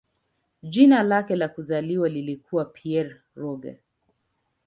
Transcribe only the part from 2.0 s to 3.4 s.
lilikuwa "Pierre